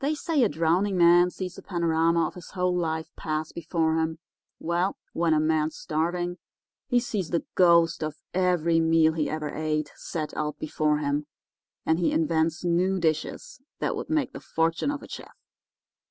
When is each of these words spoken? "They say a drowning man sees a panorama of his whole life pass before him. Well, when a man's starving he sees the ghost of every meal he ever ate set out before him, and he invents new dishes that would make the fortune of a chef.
"They 0.01 0.15
say 0.15 0.41
a 0.41 0.49
drowning 0.49 0.97
man 0.97 1.29
sees 1.29 1.59
a 1.59 1.61
panorama 1.61 2.25
of 2.25 2.33
his 2.33 2.49
whole 2.53 2.75
life 2.75 3.11
pass 3.15 3.51
before 3.51 3.97
him. 3.99 4.17
Well, 4.59 4.97
when 5.13 5.31
a 5.35 5.39
man's 5.39 5.75
starving 5.77 6.39
he 6.87 6.99
sees 6.99 7.29
the 7.29 7.45
ghost 7.53 8.01
of 8.03 8.15
every 8.33 8.79
meal 8.79 9.13
he 9.13 9.29
ever 9.29 9.49
ate 9.49 9.91
set 9.95 10.35
out 10.35 10.57
before 10.57 10.97
him, 10.97 11.27
and 11.85 11.99
he 11.99 12.11
invents 12.11 12.65
new 12.65 12.99
dishes 12.99 13.61
that 13.77 13.95
would 13.95 14.09
make 14.09 14.33
the 14.33 14.39
fortune 14.39 14.89
of 14.89 15.03
a 15.03 15.07
chef. 15.07 15.35